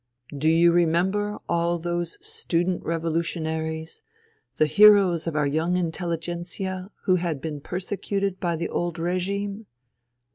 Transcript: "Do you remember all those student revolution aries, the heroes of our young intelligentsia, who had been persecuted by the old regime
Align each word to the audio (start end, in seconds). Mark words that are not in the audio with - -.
"Do 0.35 0.49
you 0.49 0.71
remember 0.71 1.37
all 1.47 1.77
those 1.77 2.17
student 2.25 2.81
revolution 2.83 3.45
aries, 3.45 4.01
the 4.57 4.65
heroes 4.65 5.27
of 5.27 5.35
our 5.35 5.45
young 5.45 5.77
intelligentsia, 5.77 6.89
who 7.03 7.17
had 7.17 7.39
been 7.39 7.61
persecuted 7.61 8.39
by 8.39 8.55
the 8.55 8.67
old 8.67 8.97
regime 8.97 9.67